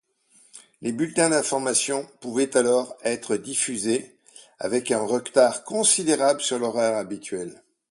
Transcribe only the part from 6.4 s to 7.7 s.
sur l'horaire habituel.